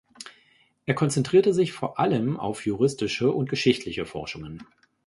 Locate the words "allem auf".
1.99-2.65